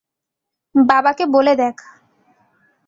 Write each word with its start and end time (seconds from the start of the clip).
বাবাকে 0.75 1.23
বলে 1.27 1.53
দেখ। 1.55 1.75